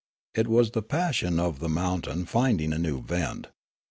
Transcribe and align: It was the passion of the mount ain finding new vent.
It 0.33 0.47
was 0.47 0.71
the 0.71 0.81
passion 0.81 1.39
of 1.39 1.59
the 1.59 1.69
mount 1.69 2.07
ain 2.07 2.25
finding 2.25 2.71
new 2.71 3.03
vent. 3.03 3.49